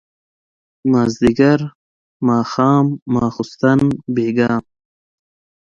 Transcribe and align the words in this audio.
مازيګر 0.91 1.59
ماښام 2.27 2.85
ماسخوتن 3.13 3.79
بېګا 4.13 4.53